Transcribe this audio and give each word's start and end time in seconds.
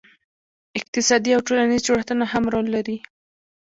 اقتصادي 0.79 1.29
او 1.35 1.41
ټولنیز 1.47 1.81
جوړښتونه 1.87 2.25
هم 2.33 2.43
رول 2.53 2.67
لري. 2.75 2.97